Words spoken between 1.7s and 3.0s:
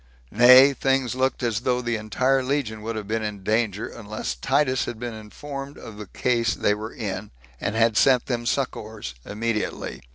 the entire legion would